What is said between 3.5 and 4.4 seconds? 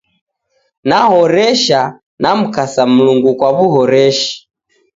w'uhoreshi